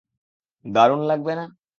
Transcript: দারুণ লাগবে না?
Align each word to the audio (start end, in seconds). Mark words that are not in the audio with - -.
দারুণ 0.65 1.01
লাগবে 1.09 1.33
না? 1.35 1.45